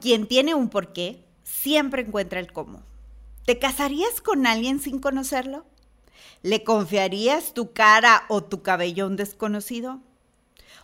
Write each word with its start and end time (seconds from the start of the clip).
Quien 0.00 0.26
tiene 0.26 0.54
un 0.54 0.70
porqué 0.70 1.22
siempre 1.44 2.02
encuentra 2.02 2.40
el 2.40 2.52
cómo. 2.52 2.82
¿Te 3.44 3.58
casarías 3.58 4.22
con 4.22 4.46
alguien 4.46 4.80
sin 4.80 4.98
conocerlo? 4.98 5.66
¿Le 6.42 6.64
confiarías 6.64 7.52
tu 7.52 7.72
cara 7.72 8.24
o 8.28 8.42
tu 8.42 8.62
cabello 8.62 9.04
a 9.04 9.08
un 9.08 9.16
desconocido? 9.16 10.00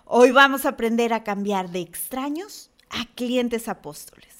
Hoy 0.05 0.33
vamos 0.33 0.67
a 0.67 0.71
aprender 0.71 1.15
a 1.15 1.25
cambiar 1.25 1.71
de 1.71 1.81
extraños 1.81 2.71
a 2.91 3.07
clientes 3.15 3.69
apóstoles. 3.69 4.35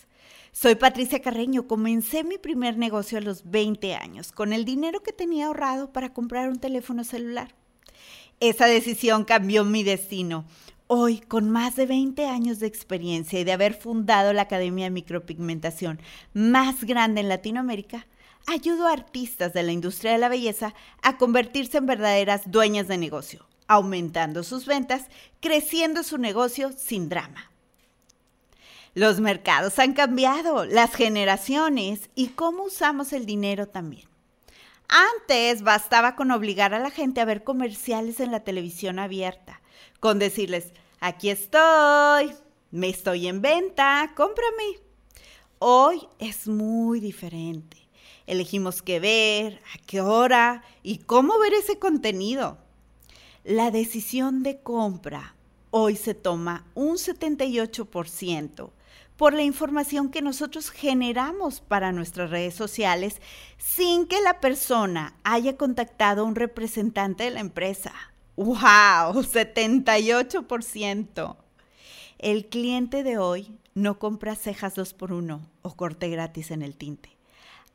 Soy 0.53 0.75
Patricia 0.75 1.23
Carreño, 1.23 1.67
comencé 1.67 2.23
mi 2.23 2.37
primer 2.37 2.77
negocio 2.77 3.17
a 3.17 3.23
los 3.23 3.51
20 3.51 3.95
años 3.95 4.31
con 4.31 4.53
el 4.53 4.67
dinero 4.67 5.03
que 5.03 5.13
tenía 5.13 5.47
ahorrado 5.47 5.91
para 5.91 6.13
comprar 6.13 6.51
un 6.51 6.59
teléfono 6.59 7.03
celular. 7.03 7.55
Esa 8.41 8.67
decisión 8.67 9.25
cambió 9.25 9.65
mi 9.65 9.83
destino. 9.83 10.45
Hoy, 10.89 11.19
con 11.19 11.51
más 11.51 11.75
de 11.75 11.85
20 11.85 12.27
años 12.27 12.61
de 12.61 12.69
experiencia 12.69 13.41
y 13.41 13.45
de 13.45 13.51
haber 13.51 13.75
fundado 13.75 14.33
la 14.33 14.43
Academia 14.43 14.85
de 14.85 14.91
Micropigmentación 14.91 16.01
más 16.33 16.85
grande 16.85 17.23
en 17.23 17.29
Latinoamérica, 17.29 18.07
ayudo 18.47 18.87
a 18.87 18.93
artistas 18.93 19.53
de 19.53 19.65
la 19.65 19.73
industria 19.73 20.13
de 20.13 20.19
la 20.19 20.29
belleza 20.29 20.75
a 21.03 21.19
convertirse 21.19 21.79
en 21.79 21.87
verdaderas 21.87 22.43
dueñas 22.53 22.87
de 22.87 22.99
negocio, 22.99 23.49
aumentando 23.67 24.45
sus 24.45 24.65
ventas, 24.65 25.07
creciendo 25.41 26.05
su 26.05 26.19
negocio 26.19 26.71
sin 26.71 27.09
drama. 27.09 27.51
Los 28.95 29.19
mercados 29.19 29.81
han 29.81 29.93
cambiado, 29.93 30.67
las 30.67 30.95
generaciones 30.95 32.11
y 32.15 32.29
cómo 32.29 32.63
usamos 32.63 33.13
el 33.13 33.27
dinero 33.27 33.67
también. 33.67 34.09
Antes 34.89 35.63
bastaba 35.63 36.15
con 36.15 36.31
obligar 36.31 36.75
a 36.75 36.79
la 36.79 36.91
gente 36.91 37.21
a 37.21 37.25
ver 37.25 37.43
comerciales 37.43 38.21
en 38.21 38.31
la 38.31 38.45
televisión 38.45 39.01
abierta, 39.01 39.61
con 40.01 40.19
decirles, 40.19 40.73
aquí 41.01 41.31
estoy, 41.31 42.33
me 42.71 42.89
estoy 42.89 43.27
en 43.27 43.43
venta, 43.43 44.13
cómprame. 44.17 44.81
Hoy 45.59 46.07
es 46.19 46.49
muy 46.49 47.01
diferente. 47.01 47.77
Elegimos 48.27 48.83
qué 48.83 49.01
ver, 49.01 49.63
a 49.75 49.79
qué 49.87 50.01
hora 50.01 50.63
y 50.83 50.99
cómo 50.99 51.39
ver 51.39 51.55
ese 51.55 51.79
contenido. 51.79 52.59
La 53.45 53.71
decisión 53.71 54.43
de 54.43 54.61
compra 54.61 55.37
hoy 55.71 55.95
se 55.97 56.15
toma 56.15 56.67
un 56.75 56.97
78% 56.97 58.71
por 59.17 59.33
la 59.33 59.43
información 59.43 60.11
que 60.11 60.23
nosotros 60.23 60.71
generamos 60.71 61.61
para 61.61 61.93
nuestras 61.93 62.31
redes 62.31 62.55
sociales 62.55 63.21
sin 63.57 64.07
que 64.07 64.21
la 64.21 64.41
persona 64.41 65.15
haya 65.25 65.57
contactado 65.57 66.23
a 66.23 66.25
un 66.25 66.35
representante 66.35 67.25
de 67.25 67.31
la 67.31 67.41
empresa. 67.41 67.93
¡Wow! 68.37 68.57
78%. 69.23 71.37
El 72.19 72.47
cliente 72.47 73.03
de 73.03 73.19
hoy 73.19 73.59
no 73.75 73.99
compra 73.99 74.37
cejas 74.37 74.75
dos 74.75 74.95
por 74.95 75.13
uno 75.13 75.43
o 75.63 75.77
corte 75.77 76.09
gratis 76.09 76.51
en 76.51 76.63
el 76.63 76.77
tinte. 76.77 77.11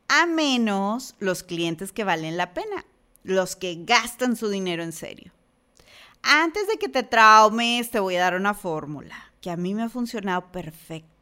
A 0.08 0.26
menos 0.26 1.14
los 1.20 1.42
clientes 1.42 1.92
que 1.92 2.04
valen 2.04 2.36
la 2.36 2.54
pena, 2.54 2.84
los 3.22 3.56
que 3.56 3.76
gastan 3.84 4.36
su 4.36 4.48
dinero 4.48 4.82
en 4.82 4.92
serio. 4.92 5.32
Antes 6.22 6.66
de 6.68 6.76
que 6.76 6.88
te 6.88 7.02
traumes, 7.02 7.90
te 7.90 8.00
voy 8.00 8.16
a 8.16 8.20
dar 8.20 8.34
una 8.34 8.54
fórmula 8.54 9.32
que 9.40 9.50
a 9.50 9.56
mí 9.56 9.74
me 9.74 9.82
ha 9.82 9.88
funcionado 9.88 10.52
perfecto 10.52 11.12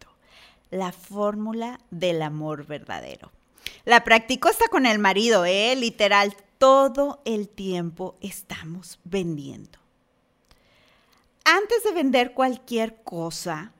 la 0.70 0.92
fórmula 0.92 1.80
del 1.90 2.22
amor 2.22 2.66
verdadero. 2.66 3.32
La 3.84 4.04
practico 4.04 4.48
hasta 4.48 4.68
con 4.68 4.86
el 4.86 4.98
marido, 4.98 5.44
¿eh? 5.44 5.74
Literal, 5.76 6.34
todo 6.60 7.22
el 7.24 7.48
tiempo 7.48 8.18
estamos 8.20 9.00
vendiendo. 9.04 9.78
Antes 11.42 11.82
de 11.84 11.92
vender 11.92 12.34
cualquier 12.34 13.02
cosa, 13.02 13.72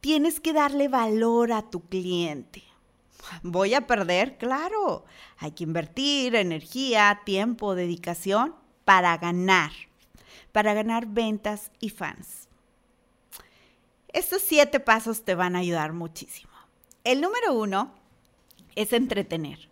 tienes 0.00 0.40
que 0.40 0.52
darle 0.52 0.88
valor 0.88 1.52
a 1.52 1.70
tu 1.70 1.82
cliente. 1.86 2.64
¿Voy 3.44 3.74
a 3.74 3.86
perder? 3.86 4.38
Claro. 4.38 5.04
Hay 5.38 5.52
que 5.52 5.62
invertir 5.62 6.34
energía, 6.34 7.20
tiempo, 7.24 7.76
dedicación 7.76 8.56
para 8.84 9.16
ganar, 9.16 9.70
para 10.50 10.74
ganar 10.74 11.06
ventas 11.06 11.70
y 11.78 11.90
fans. 11.90 12.48
Estos 14.08 14.42
siete 14.42 14.80
pasos 14.80 15.24
te 15.24 15.36
van 15.36 15.54
a 15.54 15.60
ayudar 15.60 15.92
muchísimo. 15.92 16.50
El 17.04 17.20
número 17.20 17.54
uno 17.54 17.94
es 18.74 18.92
entretener. 18.92 19.69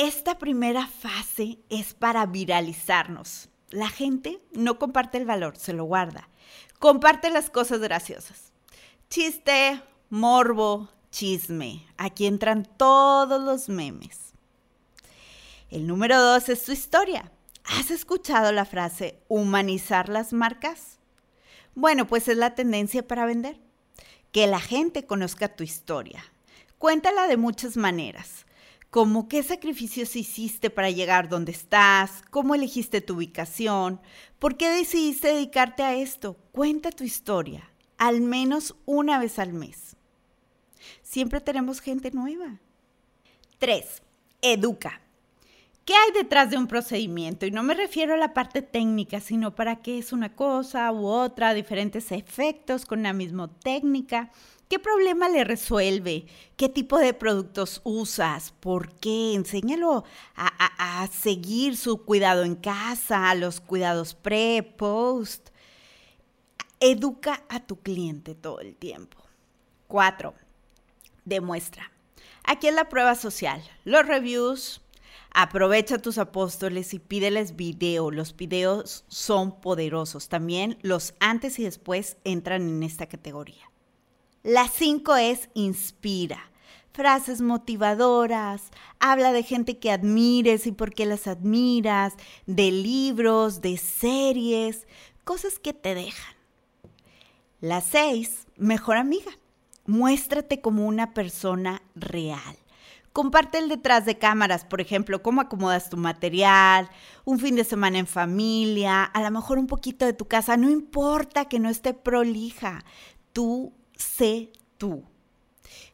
Esta 0.00 0.38
primera 0.38 0.86
fase 0.86 1.58
es 1.70 1.92
para 1.92 2.24
viralizarnos. 2.24 3.48
La 3.70 3.88
gente 3.88 4.40
no 4.52 4.78
comparte 4.78 5.18
el 5.18 5.24
valor, 5.24 5.56
se 5.56 5.72
lo 5.72 5.86
guarda. 5.86 6.28
Comparte 6.78 7.30
las 7.30 7.50
cosas 7.50 7.80
graciosas. 7.80 8.52
Chiste, 9.10 9.82
morbo, 10.08 10.88
chisme. 11.10 11.84
Aquí 11.96 12.26
entran 12.26 12.64
todos 12.76 13.42
los 13.42 13.68
memes. 13.68 14.34
El 15.68 15.88
número 15.88 16.22
dos 16.22 16.48
es 16.48 16.62
tu 16.62 16.70
historia. 16.70 17.32
¿Has 17.64 17.90
escuchado 17.90 18.52
la 18.52 18.66
frase 18.66 19.18
humanizar 19.26 20.08
las 20.08 20.32
marcas? 20.32 21.00
Bueno, 21.74 22.06
pues 22.06 22.28
es 22.28 22.36
la 22.36 22.54
tendencia 22.54 23.04
para 23.04 23.26
vender. 23.26 23.58
Que 24.30 24.46
la 24.46 24.60
gente 24.60 25.06
conozca 25.06 25.56
tu 25.56 25.64
historia. 25.64 26.22
Cuéntala 26.78 27.26
de 27.26 27.36
muchas 27.36 27.76
maneras. 27.76 28.46
Como 28.90 29.28
qué 29.28 29.42
sacrificios 29.42 30.16
hiciste 30.16 30.70
para 30.70 30.90
llegar 30.90 31.28
donde 31.28 31.52
estás, 31.52 32.22
cómo 32.30 32.54
elegiste 32.54 33.00
tu 33.02 33.16
ubicación, 33.16 34.00
por 34.38 34.56
qué 34.56 34.70
decidiste 34.70 35.28
dedicarte 35.28 35.82
a 35.82 35.94
esto. 35.94 36.38
Cuenta 36.52 36.90
tu 36.90 37.04
historia, 37.04 37.70
al 37.98 38.22
menos 38.22 38.74
una 38.86 39.18
vez 39.18 39.38
al 39.38 39.52
mes. 39.52 39.96
Siempre 41.02 41.40
tenemos 41.40 41.80
gente 41.80 42.10
nueva. 42.12 42.60
3. 43.58 44.02
Educa. 44.40 45.02
¿Qué 45.88 45.94
hay 45.94 46.12
detrás 46.12 46.50
de 46.50 46.58
un 46.58 46.66
procedimiento? 46.66 47.46
Y 47.46 47.50
no 47.50 47.62
me 47.62 47.72
refiero 47.72 48.12
a 48.12 48.18
la 48.18 48.34
parte 48.34 48.60
técnica, 48.60 49.20
sino 49.20 49.54
para 49.54 49.76
qué 49.76 49.96
es 49.96 50.12
una 50.12 50.36
cosa 50.36 50.92
u 50.92 51.06
otra, 51.06 51.54
diferentes 51.54 52.12
efectos 52.12 52.84
con 52.84 53.02
la 53.02 53.14
misma 53.14 53.48
técnica. 53.48 54.30
¿Qué 54.68 54.78
problema 54.78 55.30
le 55.30 55.44
resuelve? 55.44 56.26
¿Qué 56.58 56.68
tipo 56.68 56.98
de 56.98 57.14
productos 57.14 57.80
usas? 57.84 58.52
¿Por 58.60 58.96
qué? 58.96 59.32
Enséñalo 59.32 60.04
a, 60.36 61.08
seguir 61.10 61.74
su 61.74 62.04
cuidado 62.04 62.44
en 62.44 62.56
casa, 62.56 63.34
los 63.34 63.62
cuidados 63.62 64.12
pre, 64.12 64.62
post. 64.62 65.48
Educa 66.80 67.44
a 67.48 67.60
tu 67.60 67.80
cliente 67.80 68.34
todo 68.34 68.60
el 68.60 68.76
tiempo. 68.76 69.16
Cuatro, 69.86 70.34
demuestra. 71.24 71.90
Aquí 72.44 72.66
es 72.66 72.74
la 72.74 72.90
prueba 72.90 73.14
social. 73.14 73.62
Los 73.86 74.06
reviews, 74.06 74.82
Aprovecha 75.32 75.98
tus 75.98 76.18
apóstoles 76.18 76.94
y 76.94 76.98
pídeles 76.98 77.56
video. 77.56 78.10
Los 78.10 78.36
videos 78.36 79.04
son 79.08 79.60
poderosos. 79.60 80.28
También 80.28 80.78
los 80.82 81.14
antes 81.20 81.58
y 81.58 81.64
después 81.64 82.16
entran 82.24 82.68
en 82.68 82.82
esta 82.82 83.06
categoría. 83.06 83.70
La 84.42 84.68
cinco 84.68 85.16
es 85.16 85.48
inspira. 85.54 86.50
Frases 86.92 87.40
motivadoras, 87.40 88.70
habla 88.98 89.32
de 89.32 89.44
gente 89.44 89.78
que 89.78 89.92
admires 89.92 90.66
y 90.66 90.72
por 90.72 90.92
qué 90.92 91.06
las 91.06 91.28
admiras, 91.28 92.14
de 92.46 92.72
libros, 92.72 93.60
de 93.60 93.76
series, 93.76 94.88
cosas 95.22 95.60
que 95.60 95.72
te 95.72 95.94
dejan. 95.94 96.34
La 97.60 97.80
seis, 97.82 98.46
mejor 98.56 98.96
amiga. 98.96 99.30
Muéstrate 99.86 100.60
como 100.60 100.86
una 100.86 101.14
persona 101.14 101.82
real. 101.94 102.56
Comparte 103.12 103.58
el 103.58 103.68
detrás 103.68 104.04
de 104.06 104.18
cámaras, 104.18 104.64
por 104.64 104.80
ejemplo, 104.80 105.22
cómo 105.22 105.40
acomodas 105.40 105.90
tu 105.90 105.96
material, 105.96 106.88
un 107.24 107.38
fin 107.38 107.56
de 107.56 107.64
semana 107.64 107.98
en 107.98 108.06
familia, 108.06 109.02
a 109.04 109.22
lo 109.22 109.30
mejor 109.30 109.58
un 109.58 109.66
poquito 109.66 110.04
de 110.04 110.12
tu 110.12 110.26
casa, 110.26 110.56
no 110.56 110.70
importa 110.70 111.46
que 111.46 111.58
no 111.58 111.68
esté 111.68 111.94
prolija, 111.94 112.84
tú 113.32 113.72
sé 113.96 114.50
tú. 114.76 115.04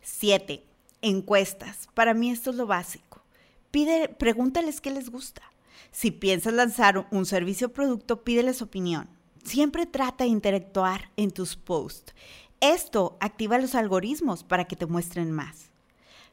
Siete, 0.02 0.64
encuestas. 1.02 1.88
Para 1.94 2.14
mí 2.14 2.30
esto 2.30 2.50
es 2.50 2.56
lo 2.56 2.66
básico. 2.66 3.22
Pide, 3.70 4.08
pregúntales 4.08 4.80
qué 4.80 4.90
les 4.90 5.10
gusta. 5.10 5.42
Si 5.90 6.10
piensas 6.10 6.52
lanzar 6.52 7.06
un 7.10 7.26
servicio 7.26 7.68
o 7.68 7.72
producto, 7.72 8.24
pídeles 8.24 8.62
opinión. 8.62 9.08
Siempre 9.44 9.86
trata 9.86 10.24
de 10.24 10.30
interactuar 10.30 11.10
en 11.16 11.30
tus 11.30 11.56
posts. 11.56 12.14
Esto 12.60 13.16
activa 13.20 13.58
los 13.58 13.74
algoritmos 13.74 14.42
para 14.42 14.64
que 14.64 14.76
te 14.76 14.86
muestren 14.86 15.30
más. 15.30 15.70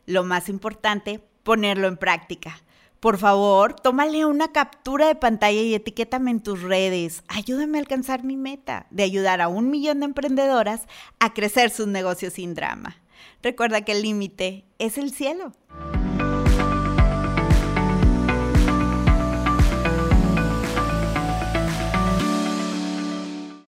Lo 0.06 0.24
más 0.24 0.50
importante, 0.50 1.22
ponerlo 1.44 1.88
en 1.88 1.98
práctica. 1.98 2.62
Por 3.00 3.18
favor, 3.18 3.74
tómale 3.74 4.26
una 4.26 4.52
captura 4.52 5.08
de 5.08 5.16
pantalla 5.16 5.62
y 5.62 5.74
etiquétame 5.74 6.30
en 6.30 6.40
tus 6.40 6.62
redes. 6.62 7.24
Ayúdame 7.28 7.80
a 7.80 7.82
alcanzar 7.82 8.24
mi 8.24 8.38
meta 8.38 8.86
de 8.92 9.02
ayudar 9.02 9.42
a 9.42 9.48
un 9.48 9.72
millón 9.72 10.02
de 10.02 10.06
emprendedoras 10.06 10.84
a 11.20 11.34
crecer 11.34 11.72
sus 11.72 11.88
negocios 11.88 12.34
sin 12.34 12.54
drama. 12.54 13.02
Recuerda 13.42 13.82
que 13.82 13.94
el 13.94 14.04
límite 14.04 14.66
es 14.78 15.00
el 15.00 15.12
cielo. 15.12 15.52